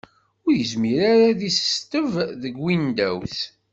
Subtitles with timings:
[0.45, 2.09] Ur yezmir ara ad isesteb
[2.43, 3.37] deg Windows.